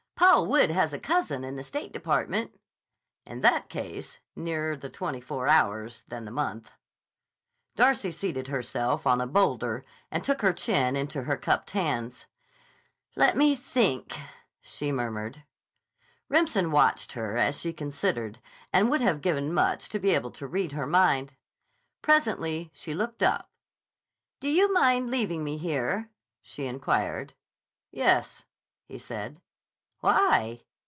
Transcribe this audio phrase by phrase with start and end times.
[0.15, 2.57] "Paul Wood has a cousin in the State Department."
[3.25, 6.71] "In that case, nearer the twenty four hours than the month."
[7.75, 12.27] Darcy seated herself on a boulder and took her chin into her cupped hands.
[13.15, 14.15] "Let me think,"
[14.61, 15.43] she murmured.
[16.29, 18.39] Remsen watched her as she considered
[18.71, 21.35] and would have given much to be able to read her mind.
[22.03, 23.49] Presently she looked up.
[24.39, 26.11] "Do you mind leaving me here?"
[26.43, 27.33] she inquired.
[27.89, 28.45] "Yes,"
[28.85, 29.41] he said.
[30.03, 30.61] "Why?"